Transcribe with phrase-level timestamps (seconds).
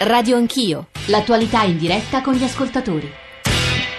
[0.00, 3.10] Radio Anch'io, l'attualità in diretta con gli ascoltatori.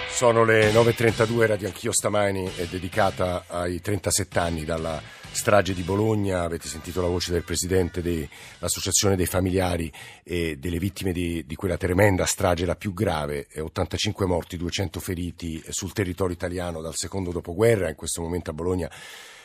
[0.08, 6.42] Sono le 9.32, Radio Anch'io stamani è dedicata ai 37 anni dalla strage di Bologna,
[6.42, 9.92] avete sentito la voce del Presidente dell'Associazione dei familiari
[10.22, 15.60] e delle vittime di, di, quella tremenda strage, la più grave, 85 morti, 200 feriti
[15.68, 18.90] sul territorio italiano dal secondo dopoguerra, in questo momento a Bologna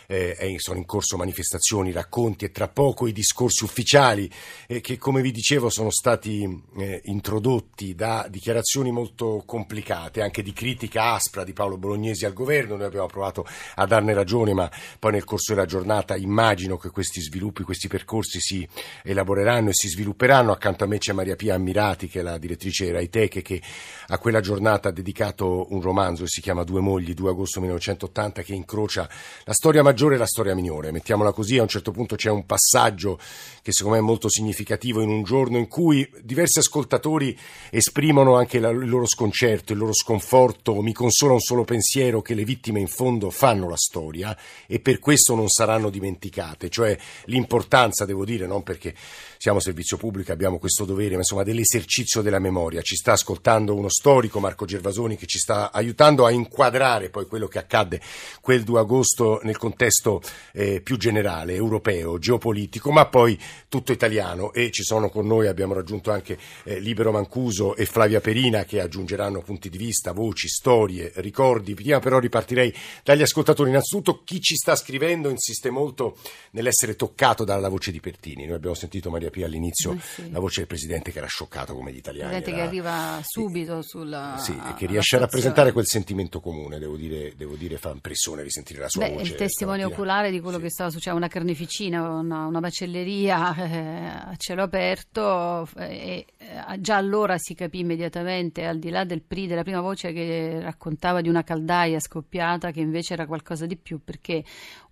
[0.08, 4.30] eh, sono in corso manifestazioni, racconti e tra poco i discorsi ufficiali
[4.68, 10.54] eh, che come vi dicevo sono stati eh, introdotti da dichiarazioni molto complicate, anche di
[10.54, 15.14] critica aspra di Paolo Bolognesi al governo, noi abbiamo provato a darne ragione ma poi
[15.14, 18.68] nel corso della giornata immagino che questi sviluppi, questi percorsi si
[19.04, 22.92] elaboreranno e si svilupperanno, accanto a me c'è Maria Pia Ammirati che è la direttrice
[22.92, 23.62] Raiteche che
[24.08, 28.42] a quella giornata ha dedicato un romanzo che si chiama Due mogli, 2 agosto 1980
[28.42, 29.10] che incrocia
[29.46, 32.48] la storia maggiore maggiore la storia minore, mettiamola così, a un certo punto c'è un
[32.48, 33.20] passaggio
[33.62, 37.38] che secondo me è molto significativo in un giorno in cui diversi ascoltatori
[37.70, 42.34] esprimono anche la, il loro sconcerto, il loro sconforto, mi consola un solo pensiero che
[42.34, 44.36] le vittime in fondo fanno la storia
[44.66, 48.96] e per questo non saranno dimenticate, cioè l'importanza, devo dire, non perché
[49.44, 52.82] siamo servizio pubblico, abbiamo questo dovere, ma insomma dell'esercizio della memoria.
[52.82, 57.50] Ci sta ascoltando uno storico, Marco Gervasoni, che ci sta aiutando a inquadrare poi quello
[57.50, 58.00] che accadde
[58.40, 60.22] quel 2 agosto nel contesto
[60.54, 64.54] eh, più generale, europeo, geopolitico, ma poi tutto italiano.
[64.54, 68.80] E ci sono con noi, abbiamo raggiunto anche eh, Libero Mancuso e Flavia Perina che
[68.80, 71.74] aggiungeranno punti di vista, voci, storie, ricordi.
[71.74, 73.72] Prima però ripartirei dagli ascoltatori.
[73.72, 76.16] Innanzitutto chi ci sta scrivendo insiste molto
[76.52, 78.46] nell'essere toccato dalla voce di Pertini.
[78.46, 80.32] Noi abbiamo sentito Maria P all'inizio eh sì.
[80.32, 82.30] la voce del Presidente che era scioccato come gli italiani.
[82.30, 82.70] Presidente era...
[82.70, 84.36] che arriva subito sulla...
[84.38, 88.44] Sì, e che riesce a rappresentare quel sentimento comune, devo dire, devo dire fa impressione
[88.44, 89.32] risentire la sua Beh, voce.
[89.32, 90.64] il testimone oculare di quello sì.
[90.64, 96.80] che stava succedendo, una carneficina, una, una macelleria eh, a cielo aperto eh, e eh,
[96.80, 101.22] già allora si capì immediatamente, al di là del PRI, della prima voce che raccontava
[101.22, 104.44] di una caldaia scoppiata, che invece era qualcosa di più, perché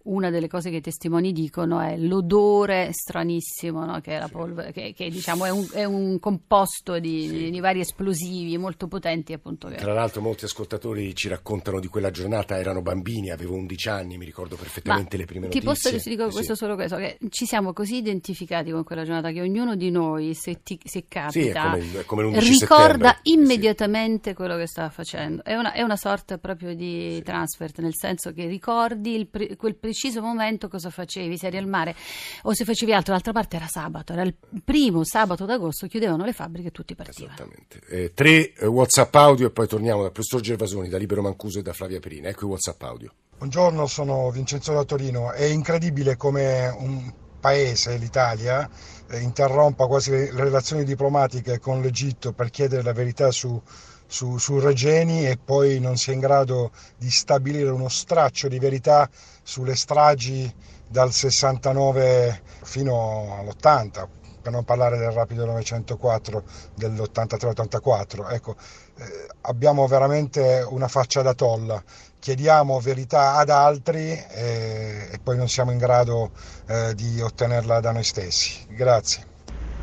[0.04, 4.00] una delle cose che i testimoni dicono è l'odore stranissimo, no?
[4.00, 4.32] che, è sì.
[4.32, 7.50] polvere, che, che diciamo, è, un, è, un, composto di, sì.
[7.52, 9.34] di, vari esplosivi molto potenti.
[9.34, 9.76] Appunto, che...
[9.76, 14.26] Tra l'altro molti ascoltatori ci raccontano di quella giornata, erano bambini, avevo 11 anni, mi
[14.26, 15.92] ricordo perfettamente Ma le prime ti notizie.
[15.92, 16.60] Ti posso dire questo sì.
[16.60, 20.62] solo questo, che ci siamo così identificati con quella giornata che ognuno di noi, se,
[20.64, 25.44] ti, se capita, come, come ricorda immediatamente quello che stava facendo.
[25.44, 29.90] È una, è una sorta proprio di transfert, nel senso che ricordi il, quel primo
[29.92, 31.96] preciso momento cosa facevi, se eri al mare
[32.44, 33.14] o se facevi altro.
[33.14, 37.34] D'altra parte era sabato, era il primo sabato d'agosto, chiudevano le fabbriche e tutti partivano.
[37.34, 37.82] Esattamente.
[37.88, 41.62] Eh, tre eh, WhatsApp audio e poi torniamo dal professor Gervasoni, da Libero Mancuso e
[41.62, 42.30] da Flavia Perina.
[42.30, 43.12] Ecco i WhatsApp audio.
[43.38, 45.34] Buongiorno, sono Vincenzo da Torino.
[45.34, 48.70] È incredibile come un paese, l'Italia,
[49.10, 53.62] eh, interrompa quasi le relazioni diplomatiche con l'Egitto per chiedere la verità su
[54.12, 58.60] su, su Regeni e poi non si è in grado di stabilire uno straccio di
[58.60, 59.10] verità
[59.42, 60.54] sulle stragi
[60.86, 64.08] dal 69 fino all'80,
[64.42, 66.44] per non parlare del rapido 904
[66.76, 68.34] dell'83-84.
[68.34, 68.56] Ecco,
[68.98, 71.82] eh, abbiamo veramente una faccia da tolla.
[72.20, 76.32] Chiediamo verità ad altri e, e poi non siamo in grado
[76.68, 78.66] eh, di ottenerla da noi stessi.
[78.68, 79.31] Grazie.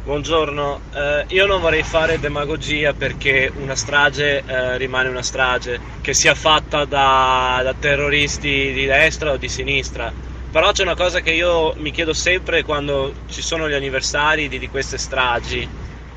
[0.08, 6.14] Buongiorno, eh, io non vorrei fare demagogia perché una strage eh, rimane una strage, che
[6.14, 10.10] sia fatta da, da, terroristi di destra o di sinistra.
[10.50, 14.58] Però c'è una cosa che io mi chiedo sempre quando ci sono gli anniversari di,
[14.58, 15.68] di queste stragi,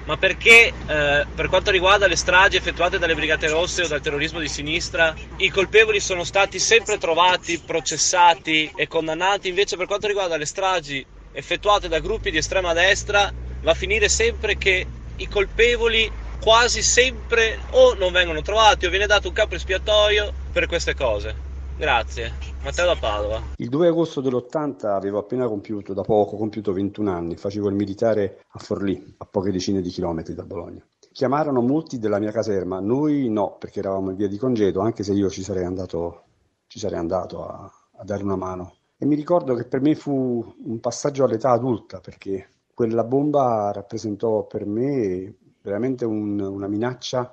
[0.06, 4.40] ma perché eh, per quanto riguarda le stragi effettuate dalle Brigate Rosse o dal terrorismo
[4.40, 10.38] di sinistra, i colpevoli sono stati sempre trovati, processati e condannati, invece per quanto riguarda
[10.38, 13.30] le stragi effettuate da gruppi di estrema destra
[13.62, 14.86] va a finire sempre che
[15.16, 16.10] i colpevoli
[16.42, 21.50] quasi sempre o non vengono trovati o viene dato un capo espiatorio per queste cose.
[21.78, 22.34] Grazie,
[22.64, 23.42] Matteo da Padova.
[23.56, 28.44] Il 2 agosto dell'80 avevo appena compiuto, da poco, compiuto 21 anni, facevo il militare
[28.50, 30.86] a Forlì, a poche decine di chilometri da Bologna.
[31.12, 35.14] Chiamarono molti della mia caserma, noi no, perché eravamo in via di congedo, anche se
[35.14, 36.24] io ci sarei andato,
[36.68, 38.76] ci sarei andato a, a dare una mano.
[38.98, 44.46] E mi ricordo che per me fu un passaggio all'età adulta, perché quella bomba rappresentò
[44.46, 47.30] per me veramente un, una minaccia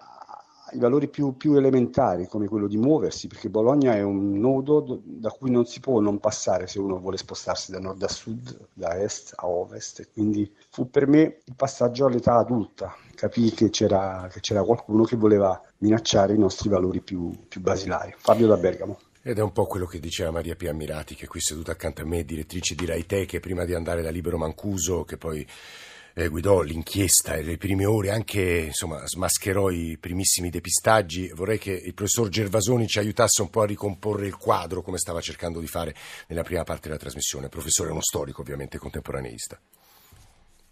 [0.71, 5.31] ai valori più, più, elementari, come quello di muoversi, perché Bologna è un nodo da
[5.31, 9.01] cui non si può non passare se uno vuole spostarsi da nord a sud, da
[9.01, 10.11] est a ovest.
[10.13, 12.95] Quindi fu per me il passaggio all'età adulta.
[13.15, 18.15] Capì che c'era, che c'era qualcuno che voleva minacciare i nostri valori più, più basilari.
[18.17, 18.99] Fabio da Bergamo.
[19.29, 22.01] Ed è un po' quello che diceva Maria Pia Ammirati, che è qui seduta accanto
[22.01, 25.47] a me, direttrice di Raite, che prima di andare da Libero Mancuso, che poi
[26.15, 31.29] eh, guidò l'inchiesta e le prime ore, anche insomma, smascherò i primissimi depistaggi.
[31.35, 35.21] Vorrei che il professor Gervasoni ci aiutasse un po' a ricomporre il quadro, come stava
[35.21, 35.95] cercando di fare
[36.29, 37.51] nella prima parte della trasmissione.
[37.51, 39.61] professore è uno storico, ovviamente, contemporaneista.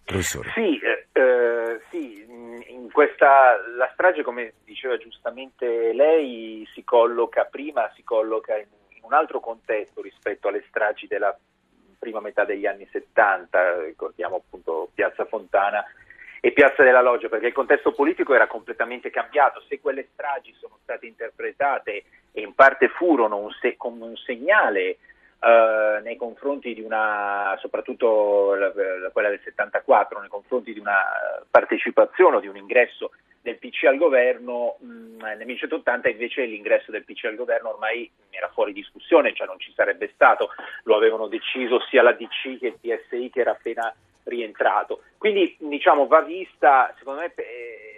[0.07, 0.53] Professore.
[0.55, 2.25] Sì, eh, eh, sì,
[2.69, 9.01] in questa, la strage, come diceva giustamente lei, si colloca prima, si colloca in, in
[9.03, 11.37] un altro contesto rispetto alle stragi della
[11.99, 15.85] prima metà degli anni 70, ricordiamo appunto Piazza Fontana
[16.41, 19.61] e Piazza della Loggia, perché il contesto politico era completamente cambiato.
[19.67, 24.99] Se quelle stragi sono state interpretate e in parte furono un se- come un segnale
[25.39, 30.99] Uh, nei confronti di una, soprattutto la, la, quella del 74, nei confronti di una
[31.51, 33.11] partecipazione o di un ingresso
[33.47, 38.49] del PC al governo, mh, nel 1980 invece l'ingresso del PC al governo ormai era
[38.49, 40.51] fuori discussione, cioè non ci sarebbe stato,
[40.85, 43.95] lo avevano deciso sia la DC che il PSI che era appena
[44.25, 45.03] rientrato.
[45.17, 47.96] Quindi diciamo va vista, secondo me, eh,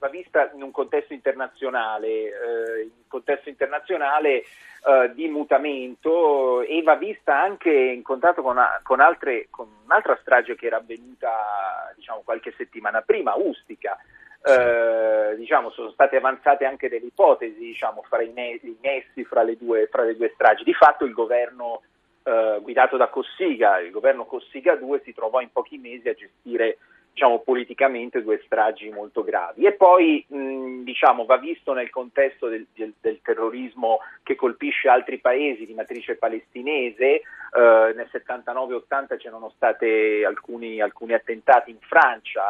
[0.00, 6.82] va vista in un contesto internazionale, eh, in un contesto internazionale eh, di mutamento e
[6.82, 12.22] va vista anche in contatto con, con, altre, con un'altra strage che era avvenuta diciamo,
[12.24, 13.98] qualche settimana prima, Ustica.
[14.42, 19.86] Eh, diciamo, sono state avanzate anche delle ipotesi diciamo, fra i, nessi fra le, due,
[19.88, 20.64] fra le due stragi.
[20.64, 21.82] Di fatto il governo
[22.22, 26.78] eh, guidato da Cossiga, il governo Cossiga 2 si trovò in pochi mesi a gestire
[27.12, 29.66] diciamo, politicamente due stragi molto gravi.
[29.66, 35.18] E poi mh, diciamo, va visto nel contesto del, del, del, terrorismo che colpisce altri
[35.18, 37.04] paesi di matrice palestinese.
[37.04, 37.22] Eh,
[37.52, 42.42] nel 79-80 c'erano stati alcuni, alcuni attentati in Francia,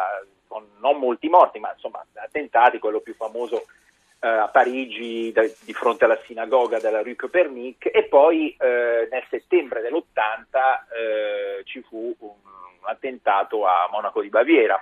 [0.47, 3.67] con non molti morti, ma insomma attentati, quello più famoso
[4.21, 9.25] eh, a Parigi da, di fronte alla sinagoga della Rue Copernic e poi eh, nel
[9.31, 10.01] settembre dell'80
[10.93, 12.35] eh, ci fu un,
[12.83, 14.79] attentato a Monaco di Baviera.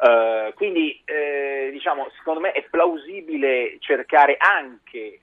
[0.00, 5.20] Uh, quindi eh, diciamo, secondo me è plausibile cercare anche eh,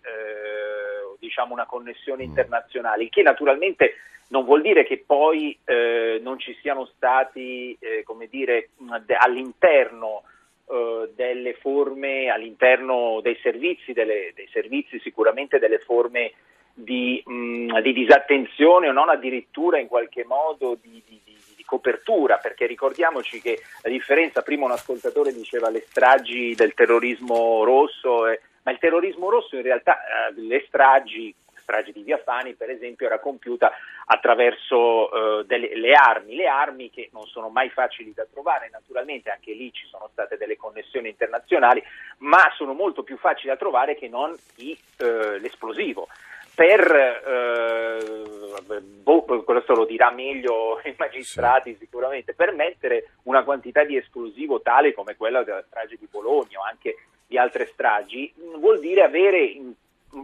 [1.17, 2.27] diciamo una connessione mm.
[2.27, 3.95] internazionale, che naturalmente
[4.29, 8.69] non vuol dire che poi eh, non ci siano stati eh, come dire,
[9.17, 10.23] all'interno
[10.69, 16.33] eh, delle forme, all'interno dei servizi, delle, dei servizi sicuramente delle forme
[16.73, 21.19] di, mh, di, disattenzione o non addirittura in qualche modo di, di
[21.67, 28.25] copertura, perché ricordiamoci che la differenza, prima un ascoltatore diceva le stragi del terrorismo rosso,
[28.27, 31.35] eh, ma il terrorismo rosso in realtà eh, le stragi
[31.67, 33.73] strage di Via Fani, per esempio, era compiuta
[34.05, 39.29] attraverso eh, delle, le armi, le armi che non sono mai facili da trovare, naturalmente
[39.29, 41.83] anche lì ci sono state delle connessioni internazionali,
[42.19, 46.07] ma sono molto più facili da trovare che non i, eh, l'esplosivo.
[46.55, 51.79] Per, eh, boh, questo lo dirà meglio i magistrati sì.
[51.79, 56.63] sicuramente, per mettere una quantità di esplosivo tale come quella della strage di Bologna o
[56.63, 56.95] anche
[57.27, 59.73] di altre stragi, vuol dire avere in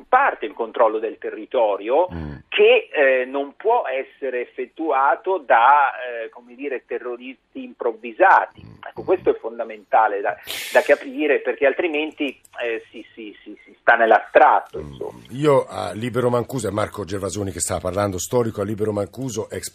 [0.08, 2.36] parte il controllo del territorio mm.
[2.48, 8.64] che eh, non può essere effettuato da eh, come dire, terroristi improvvisati.
[8.66, 8.74] Mm.
[8.88, 10.36] Ecco, questo è fondamentale da,
[10.72, 14.82] da capire perché altrimenti eh, si, si, si, sta nell'astratto.
[14.82, 15.36] Mm.
[15.36, 19.70] Io a Libero Mancuso, è Marco Gervasoni che stava parlando, storico a Libero Mancuso, ex,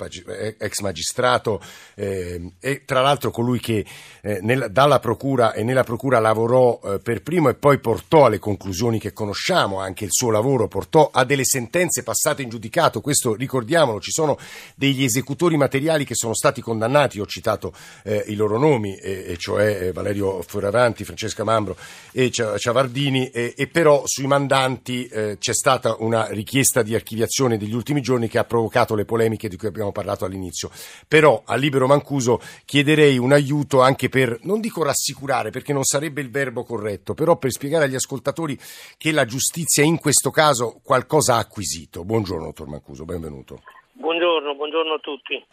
[0.59, 1.61] ex magistrato
[1.95, 3.85] ehm, e tra l'altro colui che
[4.23, 8.39] eh, nel, dalla procura e nella procura lavorò eh, per primo e poi portò alle
[8.39, 13.35] conclusioni che conosciamo anche il suo lavoro portò a delle sentenze passate in giudicato, questo
[13.35, 14.39] ricordiamolo, ci sono
[14.75, 19.83] degli esecutori materiali che sono stati condannati, ho citato eh, i loro nomi, e, cioè
[19.83, 21.77] eh, Valerio Fioravanti, Francesca Mambro
[22.13, 23.67] e Ciavardini, e, e
[24.07, 28.95] sui mandanti eh, c'è stata una richiesta di archiviazione degli ultimi giorni che ha provocato
[28.95, 30.71] le polemiche di cui abbiamo parlato all'inizio.
[31.07, 36.21] Però a Libero Mancuso chiederei un aiuto anche per, non dico rassicurare perché non sarebbe
[36.21, 38.59] il verbo corretto, però per spiegare agli ascoltatori
[38.97, 42.05] che la giustizia in questo caso qualcosa ha acquisito.
[42.05, 43.63] Buongiorno, dottor Mancuso, benvenuto.
[43.93, 45.45] Buongiorno, buongiorno a tutti.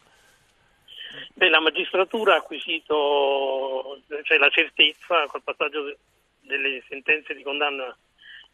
[1.34, 5.96] Beh, la magistratura ha acquisito cioè, la certezza col passaggio
[6.42, 7.96] delle sentenze di condanna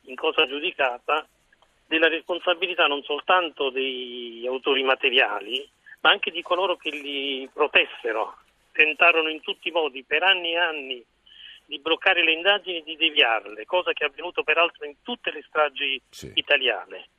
[0.06, 1.28] in cosa giudicata
[1.86, 5.68] della responsabilità non soltanto degli autori materiali,
[6.02, 8.38] ma anche di coloro che li protessero.
[8.72, 11.06] Tentarono in tutti i modi per anni e anni
[11.66, 15.44] di bloccare le indagini e di deviarle, cosa che è avvenuto peraltro in tutte le
[15.48, 16.32] stragi sì.
[16.36, 17.10] italiane.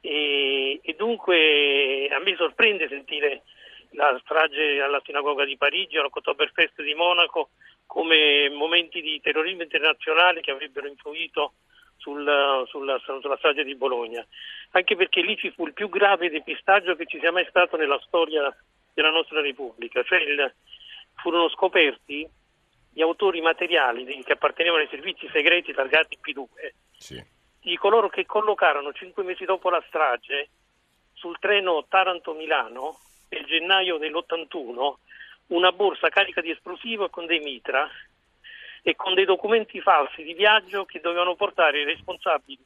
[0.00, 3.42] E, e, dunque a me sorprende sentire
[3.90, 7.50] la strage alla sinagoga di Parigi o l'Oktoberfest di Monaco
[7.86, 11.54] come momenti di terrorismo internazionale che avrebbero influito
[12.06, 14.24] sul, sulla, sulla, strage di Bologna,
[14.70, 18.00] anche perché lì ci fu il più grave depistaggio che ci sia mai stato nella
[18.06, 18.54] storia
[18.94, 20.54] della nostra Repubblica, cioè il,
[21.16, 22.28] furono scoperti
[22.92, 26.44] gli autori materiali che appartenevano ai servizi segreti targati P2
[26.96, 27.22] Sì.
[27.60, 30.48] di coloro che collocarono cinque mesi dopo la strage
[31.12, 32.96] sul treno Taranto-Milano
[33.28, 34.94] nel gennaio dell'81
[35.48, 37.88] una borsa carica di esplosivo con dei mitra
[38.88, 42.64] e con dei documenti falsi di viaggio che dovevano portare i responsabili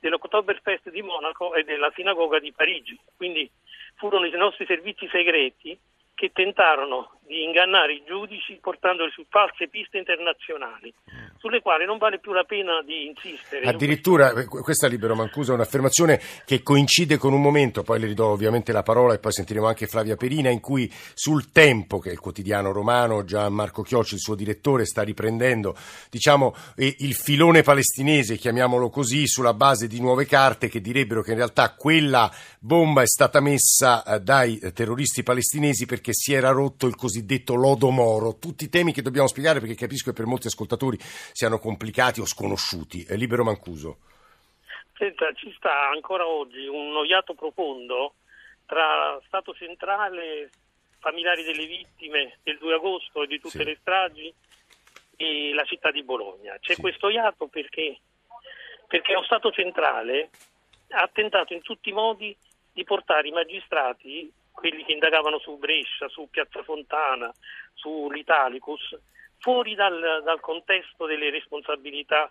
[0.00, 2.98] dell'Oktoberfest di Monaco e della sinagoga di Parigi.
[3.16, 3.48] Quindi
[3.94, 5.78] furono i nostri servizi segreti
[6.12, 10.92] che tentarono di ingannare i giudici portandoli su false piste internazionali,
[11.38, 13.68] sulle quali non vale più la pena di insistere.
[13.68, 18.32] Addirittura, eh, questa Libero Mancuso è un'affermazione che coincide con un momento, poi le ridò
[18.32, 22.12] ovviamente la parola e poi sentiremo anche Flavia Perina, in cui sul Tempo, che è
[22.12, 25.76] il quotidiano romano, Gianmarco Chiocci, il suo direttore, sta riprendendo
[26.10, 31.30] diciamo, eh, il filone palestinese, chiamiamolo così, sulla base di nuove carte che direbbero che
[31.30, 36.88] in realtà quella bomba è stata messa eh, dai terroristi palestinesi perché si era rotto
[36.88, 37.18] il cosiddetto
[37.54, 38.38] lodo Moro.
[38.38, 43.04] Tutti temi che dobbiamo spiegare perché capisco che per molti ascoltatori siano complicati o sconosciuti.
[43.04, 43.98] È libero Mancuso.
[44.96, 48.14] Senta, ci sta ancora oggi un noiato profondo
[48.66, 50.50] tra Stato centrale,
[50.98, 53.64] familiari delle vittime del 2 agosto e di tutte Sì.
[53.64, 54.34] le stragi
[55.16, 56.56] e la città di Bologna.
[56.60, 56.80] C'è Sì.
[56.80, 57.98] questo iato perché,
[58.86, 60.30] perché lo Stato centrale
[60.90, 62.36] ha tentato in tutti i modi
[62.72, 67.32] di portare i magistrati, quelli che indagavano su Brescia, su Piazza Fontana,
[67.74, 68.98] sull'Italicus,
[69.38, 72.30] fuori dal, dal contesto delle responsabilità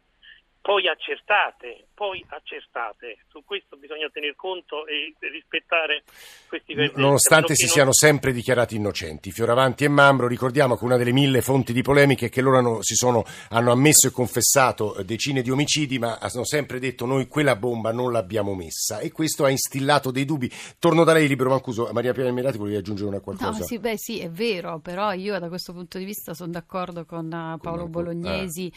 [0.62, 3.20] poi accertate, poi accertate.
[3.30, 6.04] Su questo bisogna tener conto e rispettare
[6.48, 7.00] questi verdetti.
[7.00, 9.32] Nonostante si che siano non- sempre dichiarati innocenti.
[9.32, 12.82] Fioravanti e Mambro, ricordiamo che una delle mille fonti di polemiche è che loro hanno,
[12.82, 17.28] si sono, hanno ammesso e confessato eh, decine di omicidi, ma hanno sempre detto noi
[17.28, 20.52] quella bomba non l'abbiamo messa e questo ha instillato dei dubbi.
[20.78, 21.90] Torno da lei, Libero Mancuso.
[21.94, 23.60] Maria Pia Emirati, volevi aggiungere una qualcosa?
[23.60, 27.06] No, sì, beh, sì, è vero, però io da questo punto di vista sono d'accordo
[27.06, 28.72] con eh, Paolo Con- Bolognesi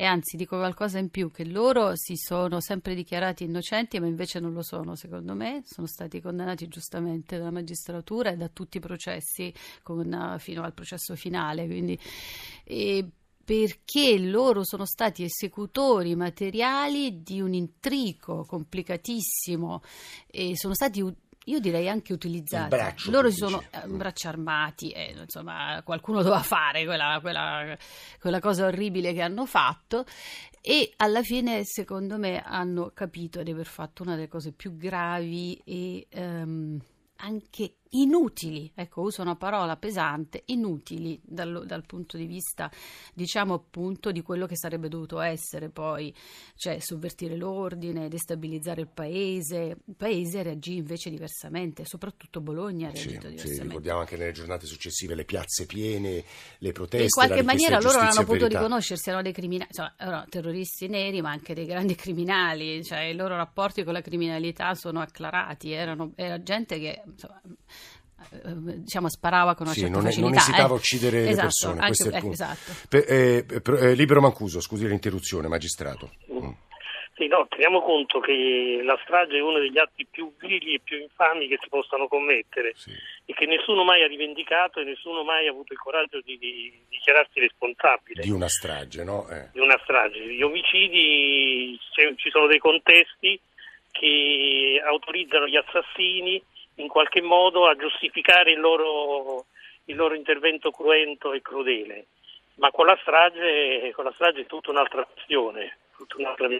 [0.00, 4.40] e anzi dico qualcosa in più, che loro si sono sempre dichiarati innocenti, ma invece
[4.40, 8.80] non lo sono, secondo me, sono stati condannati giustamente dalla magistratura e da tutti i
[8.80, 9.52] processi
[9.82, 11.98] con, fino al processo finale, quindi.
[12.64, 13.06] E
[13.44, 19.82] perché loro sono stati esecutori materiali di un intrico complicatissimo
[20.28, 21.04] e sono stati
[21.44, 22.62] io direi anche utilizzati.
[22.64, 27.76] Il braccio, Loro si sono eh, braccia armati e insomma qualcuno doveva fare quella, quella-
[28.20, 30.04] quella cosa orribile che hanno fatto.
[30.62, 35.60] E alla fine secondo me hanno capito di aver fatto una delle cose più gravi
[35.64, 36.78] e ehm,
[37.16, 42.70] anche inutili, ecco uso una parola pesante, inutili dal, dal punto di vista
[43.14, 46.14] diciamo appunto di quello che sarebbe dovuto essere poi,
[46.54, 52.96] cioè sovvertire l'ordine, destabilizzare il paese, il paese reagì invece diversamente, soprattutto Bologna ha Sì,
[53.08, 53.62] reagito sì, diversamente.
[53.64, 56.24] ricordiamo anche nelle giornate successive le piazze piene,
[56.58, 57.04] le proteste.
[57.04, 58.58] in qualche maniera loro non hanno potuto verità.
[58.58, 63.14] riconoscersi, erano dei criminali, insomma, erano terroristi neri, ma anche dei grandi criminali, cioè i
[63.14, 67.40] loro rapporti con la criminalità sono acclarati, erano, era gente che insomma,
[68.82, 70.40] diciamo sparava con una Sì, certa non, è- non facilità.
[70.42, 70.78] esitava a eh.
[70.78, 72.42] uccidere le Esatto, persone, anche- questo è il ecco, punto.
[72.42, 72.72] esatto.
[72.88, 76.10] Per- eh, per- eh, Libero Mancuso, scusi l'interruzione, magistrato.
[76.32, 76.50] Mm.
[77.16, 80.96] Sì, no, teniamo conto che la strage è uno degli atti più vili e più
[80.98, 82.92] infami che si possano commettere Sì.
[83.26, 86.72] e che nessuno mai ha rivendicato e nessuno mai ha avuto il coraggio di, di
[86.88, 89.28] dichiararsi responsabile Di una strage, no?
[89.28, 89.48] Eh.
[89.52, 90.18] di una strage.
[90.32, 91.78] Gli omicidi,
[92.16, 93.38] ci sono dei contesti
[93.90, 96.42] che autorizzano gli assassini
[96.80, 99.46] in qualche modo a giustificare il loro,
[99.84, 102.06] il loro intervento cruento e crudele.
[102.56, 105.76] Ma con la strage, con la strage è tutta un'altra questione.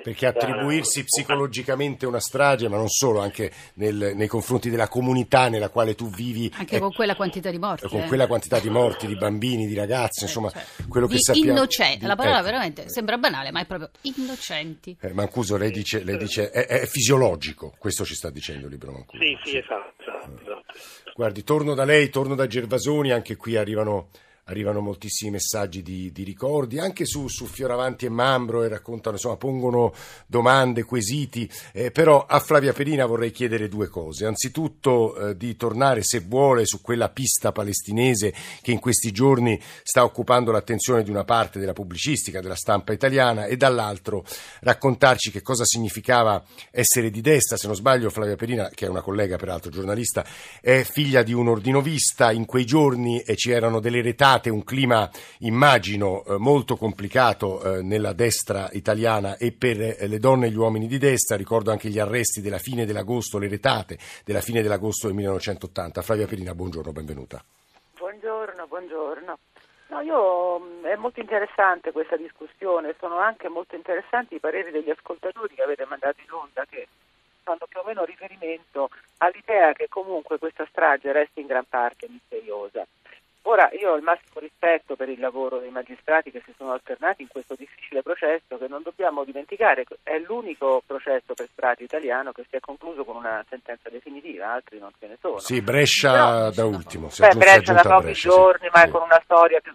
[0.02, 5.70] Perché attribuirsi psicologicamente una strage, ma non solo, anche nel- nei confronti della comunità nella
[5.70, 7.88] quale tu vivi, Anche eh, con quella quantità di morti.
[7.88, 8.06] con eh.
[8.06, 11.52] quella quantità di morti, di bambini, di ragazzi, Eh, insomma, cioè, quello che sappiamo.
[11.52, 12.44] innocenti, di- la parola ecco.
[12.44, 14.98] veramente sembra banale, ma è proprio innocenti.
[15.00, 18.92] Eh, Mancuso, lei dice, lei dice è, è fisiologico, questo ci sta dicendo il libro
[18.92, 19.22] Mancuso.
[19.22, 19.99] Sì, sì, esatto.
[21.14, 24.08] Guardi, torno da lei, torno da Gervasoni, anche qui arrivano,
[24.44, 29.36] arrivano moltissimi messaggi di, di ricordi, anche su, su Fioravanti e Mambro e raccontano, insomma,
[29.36, 29.94] pongono
[30.26, 34.26] domande, quesiti, eh, però a Flavia Perina vorrei chiedere due cose.
[34.26, 40.04] Anzitutto eh, di tornare, se vuole, su quella pista palestinese che in questi giorni sta
[40.04, 44.24] occupando l'attenzione di una parte della pubblicistica, della stampa italiana, e dall'altro
[44.60, 49.02] raccontarci che cosa significava essere di destra, se non sbaglio Flavia Perina, che è una
[49.02, 50.24] collega peraltro giornalista,
[50.60, 55.10] è figlia di un ordinovista, in quei giorni e ci erano delle retate, un clima
[55.40, 60.56] immagino eh, molto complicato eh, nella destra italiana e per eh, le donne e gli
[60.56, 65.08] uomini di destra, ricordo anche gli arresti della fine dell'agosto, le retate della fine dell'agosto
[65.08, 66.02] del 1980.
[66.02, 67.42] Flavia Perina, buongiorno, benvenuta.
[67.98, 69.38] Buongiorno, buongiorno.
[69.88, 75.54] No, io, è molto interessante questa discussione, sono anche molto interessanti i pareri degli ascoltatori
[75.54, 76.86] che avete mandato in onda che
[77.42, 82.86] fanno più o meno riferimento all'idea che comunque questa strage resti in gran parte misteriosa.
[83.50, 87.22] Ora io ho il massimo rispetto per il lavoro dei magistrati che si sono alternati
[87.22, 92.44] in questo difficile processo che non dobbiamo dimenticare è l'unico processo per strati italiano che
[92.48, 95.40] si è concluso con una sentenza definitiva, altri non ce ne sono.
[95.40, 97.08] Sì, Brescia Però, da ultimo.
[97.10, 98.70] Si beh, Brescia da pochi Brescia, giorni, sì.
[98.72, 98.90] ma sì.
[98.90, 99.74] con una storia più,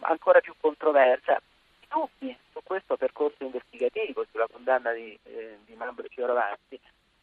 [0.00, 1.40] ancora più controversa.
[1.80, 6.78] I dubbi su questo percorso investigativo, sulla condanna di, eh, di Mambro Fioravanti,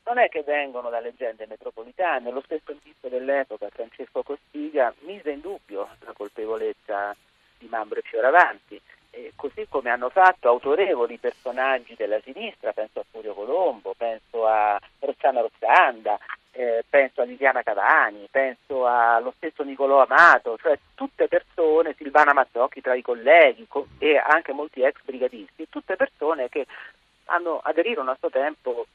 [0.07, 5.41] non è che vengono da leggende metropolitane, lo stesso ministro dell'epoca, Francesco Costiga, mise in
[5.41, 7.13] dubbio la colpevolezza
[7.57, 8.79] di Mambro e Fioravanti,
[9.11, 14.79] eh, così come hanno fatto autorevoli personaggi della sinistra, penso a Furio Colombo, penso a
[14.99, 16.17] Rossana Rossanda,
[16.51, 22.79] eh, penso a Liliana Cavani, penso allo stesso Nicolò Amato, cioè tutte persone, Silvana Mazzocchi
[22.79, 26.65] tra i colleghi co- e anche molti ex brigatisti, tutte persone che
[27.25, 28.87] hanno aderirono a suo tempo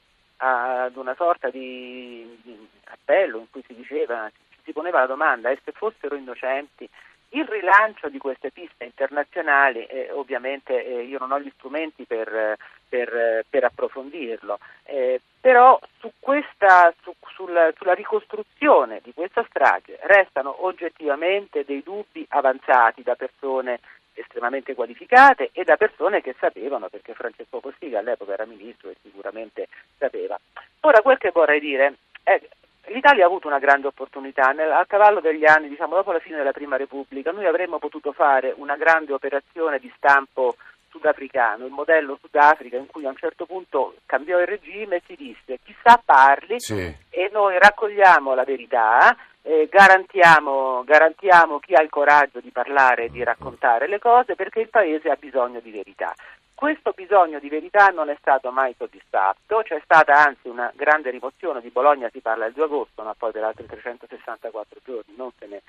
[0.45, 4.29] ad una sorta di, di appello in cui si diceva,
[4.65, 6.89] si poneva la domanda e se fossero innocenti
[7.35, 12.59] il rilancio di queste piste internazionali, eh, ovviamente eh, io non ho gli strumenti per,
[12.89, 20.65] per, per approfondirlo, eh, però su questa, su, sul, sulla ricostruzione di questa strage restano
[20.65, 23.81] oggettivamente dei dubbi avanzati da persone
[24.15, 29.69] estremamente qualificate e da persone che sapevano, perché Francesco Costiga all'epoca era ministro e sicuramente
[29.99, 30.39] sapeva.
[30.81, 32.41] Ora quel che vorrei dire è
[32.87, 36.53] l'Italia ha avuto una grande opportunità, a cavallo degli anni, diciamo dopo la fine della
[36.53, 40.57] Prima Repubblica, noi avremmo potuto fare una grande operazione di stampo
[40.93, 45.17] sudafricano, il modello Sudafrica in cui a un certo punto cambiò il regime e si
[45.17, 46.95] disse chissà parli sì.
[47.09, 53.11] e noi raccogliamo la verità eh, garantiamo, garantiamo chi ha il coraggio di parlare e
[53.11, 56.15] di raccontare le cose perché il Paese ha bisogno di verità.
[56.55, 61.61] Questo bisogno di verità non è stato mai soddisfatto, c'è stata anzi una grande rimozione
[61.61, 65.47] di Bologna, si parla il 2 agosto, ma poi per altri 364 giorni non se
[65.47, 65.63] ne,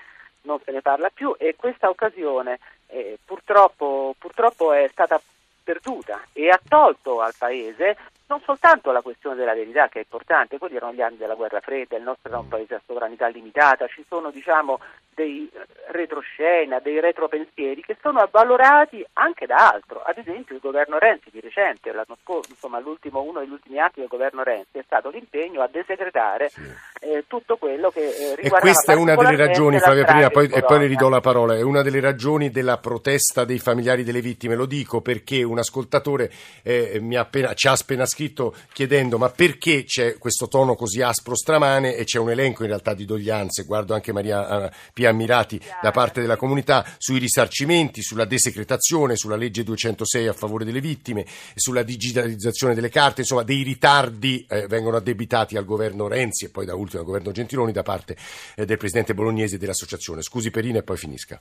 [0.44, 5.20] non se ne parla più e questa occasione eh, purtroppo, purtroppo è stata
[5.62, 10.58] perduta e ha tolto al Paese non soltanto la questione della verità che è importante,
[10.58, 13.86] quelli erano gli anni della guerra fredda, il nostro era un paese a sovranità limitata,
[13.86, 14.78] ci sono diciamo
[15.14, 15.48] dei
[15.92, 20.02] retroscena, dei retropensieri che sono avvalorati anche da altro.
[20.02, 24.00] Ad esempio il governo Renzi di recente, l'anno scorso, insomma l'ultimo, uno degli ultimi atti
[24.00, 26.62] del governo Renzi è stato l'impegno a desecretare sì.
[27.00, 28.58] eh, tutto quello che eh, riguarda.
[28.58, 31.54] E questa è una delle ragioni, Flavia Prima, poi, e poi le ridò la parola,
[31.54, 34.56] è una delle ragioni della protesta dei familiari delle vittime.
[34.56, 36.30] Lo dico perché un ascoltatore
[36.64, 38.23] eh, appena, ci ha appena scritto
[38.72, 42.94] chiedendo ma perché c'è questo tono così aspro stramane e c'è un elenco in realtà
[42.94, 48.24] di doglianze, guardo anche Maria uh, Pia ammirati da parte della comunità sui risarcimenti, sulla
[48.24, 54.46] desecretazione, sulla legge 206 a favore delle vittime, sulla digitalizzazione delle carte, insomma dei ritardi
[54.48, 58.16] eh, vengono addebitati al governo Renzi e poi da ultimo al governo Gentiloni da parte
[58.56, 60.22] eh, del presidente bolognese dell'associazione.
[60.22, 61.40] Scusi Perina e poi finisca.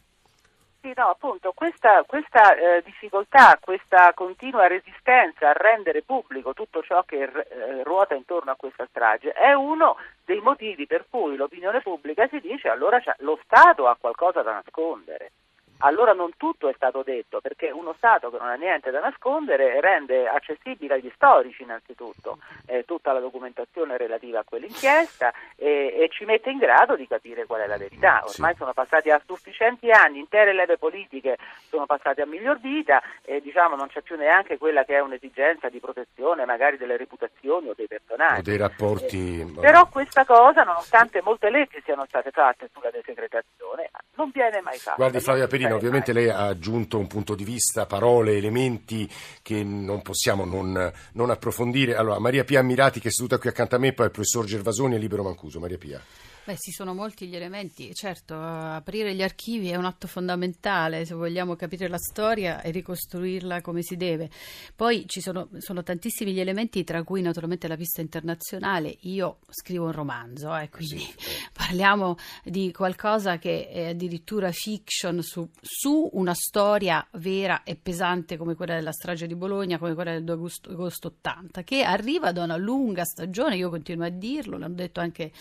[0.83, 7.03] Sì, no, appunto, questa, questa eh, difficoltà, questa continua resistenza a rendere pubblico tutto ciò
[7.03, 12.27] che eh, ruota intorno a questa strage è uno dei motivi per cui l'opinione pubblica
[12.27, 15.31] si dice allora lo Stato ha qualcosa da nascondere
[15.79, 19.79] allora non tutto è stato detto, perché uno Stato che non ha niente da nascondere
[19.79, 26.25] rende accessibile agli storici innanzitutto eh, tutta la documentazione relativa a quell'inchiesta e, e, ci
[26.25, 28.23] mette in grado di capire qual è la verità.
[28.25, 28.57] Ormai sì.
[28.57, 31.37] sono passati a sufficienti anni, intere leve politiche
[31.69, 35.69] sono passate a miglior vita e diciamo non c'è più neanche quella che è un'esigenza
[35.69, 38.39] di protezione magari delle reputazioni o dei personaggi.
[38.39, 39.39] O dei rapporti.
[39.39, 44.77] Eh, però questa cosa, nonostante molte leggi siano state fatte sulla desecretazione, non viene mai
[44.77, 44.95] fatta.
[44.97, 49.09] Guardi Flavia Perino, ovviamente lei ha aggiunto un punto di vista, parole, elementi
[49.41, 51.95] che non possiamo non, non approfondire.
[51.95, 54.95] Allora, Maria Pia Ammirati che è seduta qui accanto a me, poi il professor Gervasoni
[54.95, 55.59] e Libero Mancuso.
[55.59, 56.01] Maria Pia.
[56.45, 57.95] Beh, ci sono molti gli elementi.
[57.95, 63.61] Certo, aprire gli archivi è un atto fondamentale se vogliamo capire la storia e ricostruirla
[63.61, 64.29] come si deve.
[64.75, 68.93] Poi ci sono, sono tantissimi gli elementi, tra cui naturalmente la pista internazionale.
[69.03, 71.13] Io scrivo un romanzo, eh, quindi sì.
[71.53, 78.55] parliamo di qualcosa che è addirittura fiction su, su, una storia vera e pesante come
[78.55, 82.43] quella della strage di Bologna, come quella del 2 agosto, agosto 80, che arriva da
[82.43, 85.31] una lunga stagione, io continuo a dirlo, l'hanno detto anche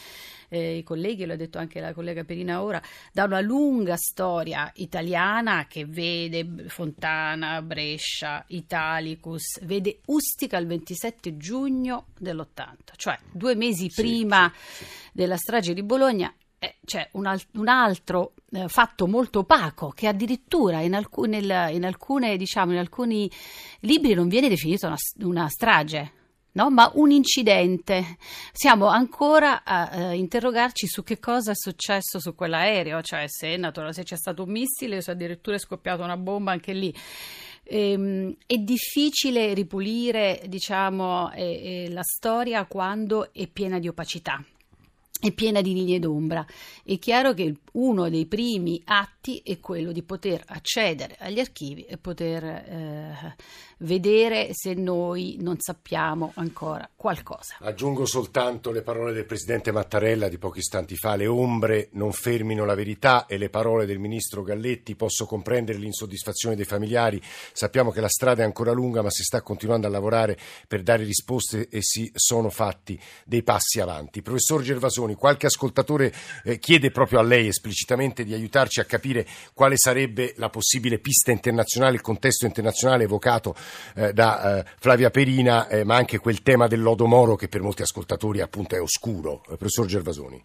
[0.52, 2.80] eh, i colleghi, l'ha detto anche la collega Perina ora,
[3.12, 12.08] da una lunga storia italiana che vede Fontana, Brescia, Italicus, vede Ustica il 27 giugno
[12.18, 14.90] dell'80, cioè due mesi prima sì, sì, sì.
[15.12, 20.06] della strage di Bologna eh, c'è un, al- un altro eh, fatto molto opaco che
[20.06, 23.30] addirittura in, alcun- nel, in, alcune, diciamo, in alcuni
[23.80, 26.12] libri non viene definito una, una strage.
[26.54, 28.18] No, ma un incidente.
[28.52, 33.58] Siamo ancora a uh, interrogarci su che cosa è successo su quell'aereo, cioè se,
[33.90, 36.94] se c'è stato un missile se addirittura è scoppiata una bomba anche lì.
[37.64, 44.44] Ehm, è difficile ripulire diciamo, eh, eh, la storia quando è piena di opacità
[45.22, 46.44] è piena di linee d'ombra.
[46.82, 51.96] È chiaro che uno dei primi atti è quello di poter accedere agli archivi e
[51.96, 53.36] poter eh,
[53.82, 57.56] vedere se noi non sappiamo ancora qualcosa.
[57.60, 62.64] Aggiungo soltanto le parole del presidente Mattarella di pochi istanti fa, le ombre non fermino
[62.64, 67.20] la verità e le parole del ministro Galletti, posso comprendere l'insoddisfazione dei familiari,
[67.52, 71.04] sappiamo che la strada è ancora lunga ma si sta continuando a lavorare per dare
[71.04, 74.22] risposte e si sono fatti dei passi avanti.
[74.22, 76.12] Professor Gervasoni, qualche ascoltatore
[76.44, 81.30] eh, chiede proprio a lei esplicitamente di aiutarci a capire quale sarebbe la possibile pista
[81.30, 83.54] internazionale, il contesto internazionale evocato
[83.96, 87.60] eh, da eh, Flavia Perina, eh, ma anche quel tema del lodo Moro che per
[87.60, 89.42] molti ascoltatori appunto è oscuro.
[89.44, 90.40] Eh, professor Gervasoni.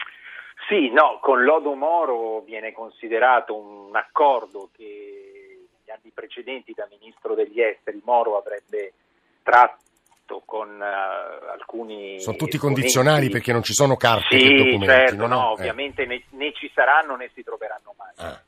[0.68, 7.36] Sì, no, con lodo Moro viene considerato un accordo che negli anni precedenti da Ministro
[7.36, 8.92] degli Esteri Moro avrebbe
[9.44, 12.20] tratto con uh, alcuni.
[12.20, 14.86] Sono tutti condizionali perché non ci sono carte sì, documenti.
[14.86, 18.12] Certo, no, no, ovviamente né, né, ci saranno né si troveranno mai.
[18.18, 18.42] Ah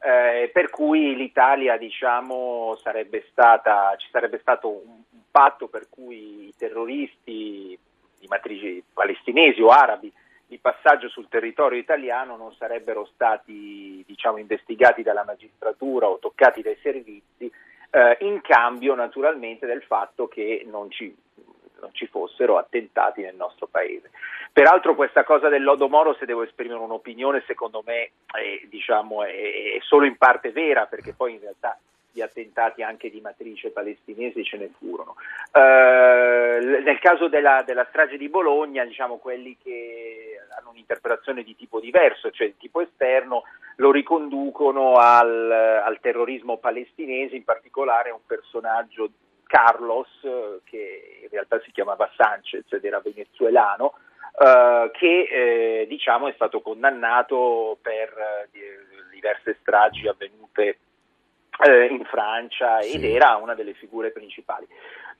[0.00, 6.54] eh, per cui l'Italia diciamo, sarebbe stata, ci sarebbe stato un, patto per cui i
[6.56, 7.78] terroristi
[8.18, 10.12] di matrici palestinesi o arabi
[10.46, 16.78] di passaggio sul territorio italiano non sarebbero stati diciamo, investigati dalla magistratura o toccati dai
[16.82, 17.52] servizi
[17.90, 21.14] eh, in cambio naturalmente del fatto che non ci
[21.80, 24.10] non ci fossero attentati nel nostro paese.
[24.52, 29.30] Peraltro questa cosa del lodo Moro, se devo esprimere un'opinione, secondo me è, diciamo, è,
[29.30, 31.78] è solo in parte vera, perché poi in realtà
[32.10, 35.14] di attentati anche di matrice palestinesi ce ne furono.
[35.52, 41.78] Uh, nel caso della, della, strage di Bologna, diciamo quelli che hanno un'interpretazione di tipo
[41.78, 43.44] diverso, cioè di tipo esterno,
[43.76, 49.08] lo riconducono al, al terrorismo palestinese, in particolare un personaggio
[49.48, 50.08] Carlos,
[50.64, 53.94] che in realtà si chiamava Sanchez ed era venezuelano,
[54.38, 60.78] eh, che eh, diciamo è stato condannato per eh, diverse stragi avvenute
[61.66, 62.94] eh, in Francia sì.
[62.94, 64.66] ed era una delle figure principali.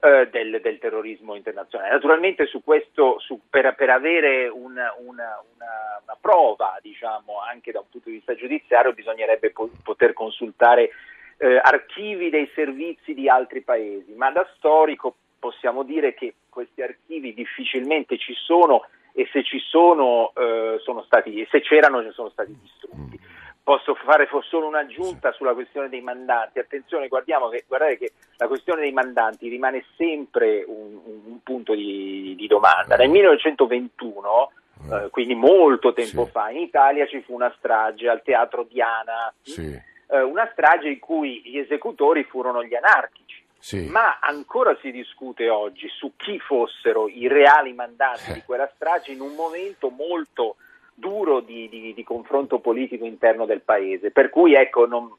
[0.00, 1.90] Eh, del, del, terrorismo internazionale.
[1.90, 7.80] Naturalmente su questo, su, per, per, avere una, una, una, una prova, diciamo, anche da
[7.80, 10.90] un punto di vista giudiziario, bisognerebbe po- poter consultare
[11.38, 17.32] eh, archivi dei servizi di altri paesi, ma da storico possiamo dire che questi archivi
[17.32, 23.18] difficilmente ci sono e se ci sono, eh, sono stati, se c'erano sono stati distrutti.
[23.62, 26.58] Posso fare solo un'aggiunta sulla questione dei mandanti.
[26.58, 32.46] Attenzione, che, guardate che la questione dei mandanti rimane sempre un, un punto di, di,
[32.46, 32.96] domanda.
[32.96, 34.52] Nel 1921,
[34.90, 36.30] eh, quindi molto tempo sì.
[36.30, 39.32] fa, in Italia ci fu una strage al teatro Diana.
[39.42, 43.44] Sì eh, una strage in cui gli esecutori furono gli anarchici.
[43.58, 43.88] Sì.
[43.88, 49.20] Ma ancora si discute oggi su chi fossero i reali mandanti di quella strage in
[49.20, 50.56] un momento molto
[50.94, 54.10] duro di, di, di confronto politico interno del paese.
[54.10, 55.12] Per cui ecco, non,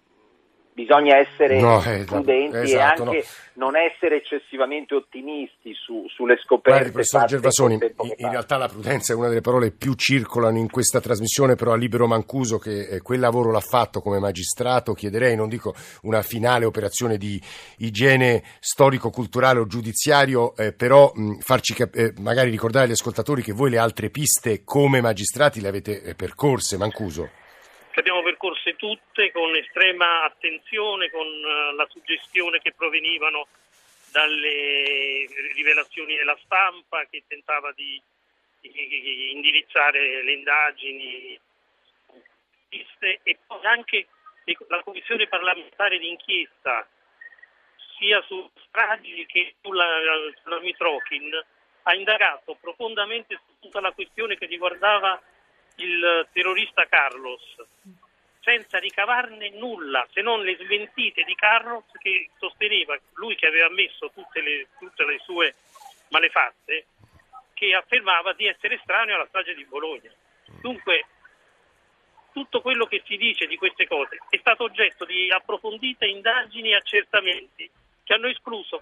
[0.79, 3.65] bisogna essere no, eh, prudenti esatto, e anche no.
[3.65, 6.69] non essere eccessivamente ottimisti su, sulle scoperte.
[6.69, 10.69] Guardi, professor Gervasoni, in, in realtà la prudenza è una delle parole più circolano in
[10.69, 15.35] questa trasmissione, però a Libero Mancuso che eh, quel lavoro l'ha fatto come magistrato, chiederei,
[15.35, 17.41] non dico una finale operazione di
[17.79, 23.51] igiene storico-culturale o giudiziario, eh, però mh, farci cap- eh, magari ricordare agli ascoltatori che
[23.51, 27.29] voi le altre piste come magistrati le avete eh, percorse, Mancuso
[27.99, 33.47] che abbiamo percorse tutte con estrema attenzione, con eh, la suggestione che provenivano
[34.11, 38.01] dalle rivelazioni della stampa che tentava di,
[38.61, 41.39] di indirizzare le indagini.
[42.69, 44.07] E poi anche
[44.67, 46.87] la commissione parlamentare d'inchiesta
[47.97, 49.87] sia su stragi che sulla,
[50.41, 51.45] sulla Mitrochin
[51.83, 55.21] ha indagato profondamente su tutta la questione che riguardava
[55.79, 57.41] il terrorista Carlos
[58.41, 64.11] senza ricavarne nulla se non le sventite di Carlos che sosteneva, lui che aveva ammesso
[64.13, 65.55] tutte le, tutte le sue
[66.09, 66.85] malefatte,
[67.53, 70.11] che affermava di essere estraneo alla strage di Bologna.
[70.61, 71.05] Dunque
[72.31, 76.75] tutto quello che si dice di queste cose è stato oggetto di approfondite indagini e
[76.75, 77.69] accertamenti
[78.03, 78.79] che hanno escluso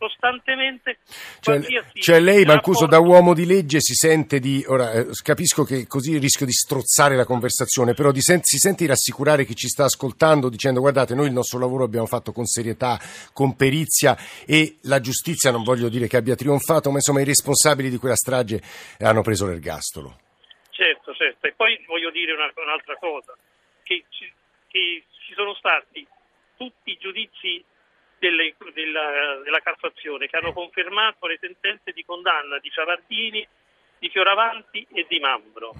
[0.00, 0.96] costantemente
[1.40, 1.60] cioè,
[1.92, 6.16] cioè lei Mancuso da uomo di legge si sente di ora eh, capisco che così
[6.16, 9.84] rischio di strozzare la conversazione però di sen- si sente di rassicurare chi ci sta
[9.84, 12.98] ascoltando dicendo guardate noi il nostro lavoro abbiamo fatto con serietà
[13.34, 17.90] con perizia e la giustizia non voglio dire che abbia trionfato ma insomma i responsabili
[17.90, 18.62] di quella strage
[19.00, 20.16] hanno preso l'ergastolo
[20.80, 21.46] Certo, certo.
[21.46, 23.36] E poi voglio dire una- un'altra cosa,
[23.82, 24.32] che ci,
[24.66, 26.06] che ci sono stati
[26.56, 27.62] tutti i giudizi
[28.20, 33.46] delle- della, della Cassazione che hanno confermato le sentenze di condanna di Ciavardini,
[33.98, 35.72] di Fioravanti e di Mambro,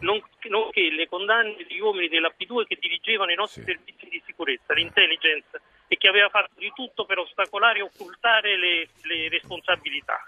[0.00, 3.68] non- nonché le condanne degli uomini della P2 che dirigevano i nostri Sì.
[3.72, 8.88] servizi di sicurezza, l'intelligence, e che aveva fatto di tutto per ostacolare e occultare le-
[9.02, 10.22] le responsabilità.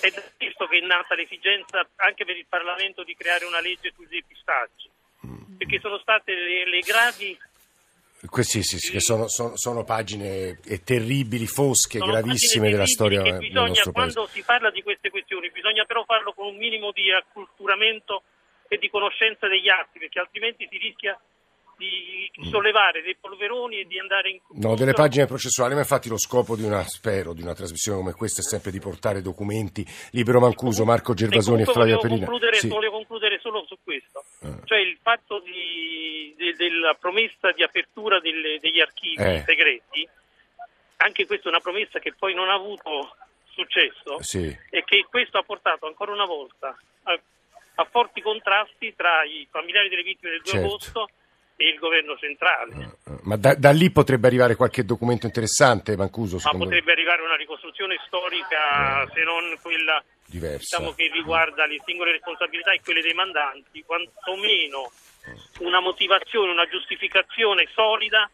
[0.00, 3.92] È da questo che è nata l'esigenza anche per il Parlamento di creare una legge
[3.94, 4.88] sui depistaggi,
[5.58, 7.38] perché sono state le, le gravi
[8.28, 13.30] Questi sì, sì, che sono, sono- sono pagine terribili, fosche, sono gravissime della storia che
[13.32, 14.12] del bisogna, nostro paese.
[14.14, 18.22] quando si parla di queste questioni bisogna però farlo con un minimo di acculturamento
[18.68, 21.18] e di conoscenza degli atti, perché altrimenti si rischia
[21.76, 26.16] di sollevare dei polveroni e di andare in No, delle pagine processuali, ma infatti lo
[26.18, 29.84] scopo di una, spero, di una trasmissione come questa è sempre di portare documenti.
[30.12, 32.26] Libero Mancuso, Marco Gervasoni e comunque Flavia Perina.
[32.26, 32.68] concludere, Sì.
[32.68, 34.60] volevo concludere solo questo, Eh.
[34.64, 39.42] cioè il fatto di- de- della promessa di apertura delle- degli archivi Eh.
[39.44, 40.08] segreti,
[40.98, 43.16] anche questa è una promessa che poi non ha avuto
[43.50, 44.56] successo Sì.
[44.70, 47.20] e che questo ha portato ancora una volta a,
[47.76, 50.66] a forti contrasti tra i familiari delle vittime del 2 Certo.
[50.66, 51.08] agosto
[51.56, 52.96] e il governo centrale.
[53.24, 57.98] Ma da, da lì potrebbe arrivare qualche documento interessante, Mancuso, Ma potrebbe arrivare una ricostruzione
[58.06, 60.76] storica, se non quella diversa.
[60.76, 64.90] diciamo, che riguarda le singole responsabilità e quelle dei mandanti, quantomeno
[65.60, 68.28] una motivazione, una giustificazione solida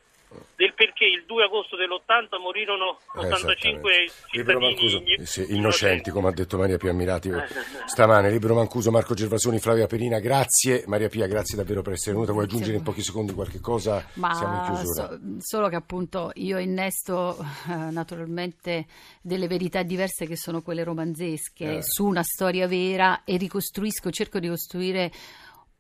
[0.57, 4.13] del perché il 2 agosto dell'80 morirono 85 Esattamente.
[4.33, 7.31] Libero Mancuso, sì, innocenti, come ha detto Maria Pia Ammirati
[7.87, 8.31] stamane.
[8.31, 10.85] Libero Mancuso, Marco Gervasoni, Flavia Perina, grazie.
[10.87, 12.33] Maria Pia, grazie davvero per essere venuta.
[12.33, 14.05] Vuoi aggiungere in pochi secondi qualche cosa?
[14.13, 15.09] Siamo in Ma chiusura.
[15.09, 18.87] so- solo che appunto io innesto eh, naturalmente
[19.23, 21.83] delle verità diverse che sono quelle romanzesche Eh.
[21.83, 25.11] su una storia vera e ricostruisco, cerco di costruire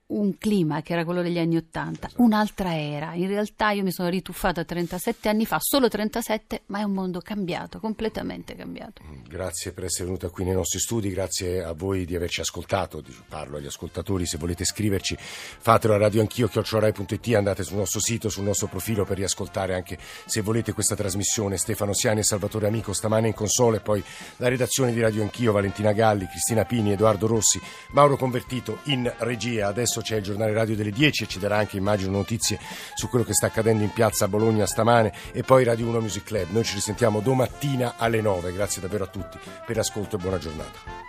[0.08, 2.22] un clima che era quello degli anni Ottanta, Esatto.
[2.22, 3.14] un'altra era.
[3.14, 7.20] In realtà io mi sono rituffata 37 anni fa, solo 37, ma è un mondo
[7.20, 9.02] cambiato, completamente cambiato.
[9.28, 13.58] Grazie per essere venuta qui nei nostri studi, grazie a voi di averci ascoltato, parlo
[13.58, 18.66] agli ascoltatori, se volete scriverci fatelo a radioanchio chiocciorai.it, andate sul nostro sito, sul nostro
[18.68, 21.56] profilo per riascoltare anche se volete questa trasmissione.
[21.58, 24.02] Stefano Siani e Salvatore Amico stamane in console, e poi
[24.36, 29.68] la redazione di Radio Anch'io, Valentina Galli, Cristina Pini, Edoardo Rossi, Mauro Convertito in regia.
[29.68, 32.58] Adesso c'è il giornale radio delle 10 e ci darà anche immagino notizie
[32.94, 36.48] su quello che sta accadendo in piazza Bologna stamane e poi Radio 1 Music Club.
[36.50, 38.52] Noi ci risentiamo domattina alle 9.
[38.52, 41.06] Grazie davvero a tutti per l'ascolto e buona giornata.